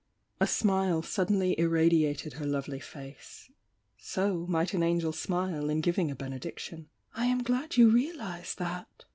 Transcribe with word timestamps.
A 0.39 0.47
smile 0.47 1.03
suddenly 1.03 1.53
irradiated 1.59 2.33
her 2.33 2.45
lovelj^ 2.45 2.81
face,— 2.81 3.51
so 3.99 4.47
mi^t 4.49 4.73
an 4.73 4.81
angel 4.81 5.11
smile 5.11 5.69
in 5.69 5.79
giving 5.79 6.09
a 6.09 6.15
benediction. 6.15 6.89
"I 7.13 7.27
am 7.27 7.43
glad 7.43 7.77
you 7.77 7.87
realise 7.87 8.55
that!" 8.55 9.05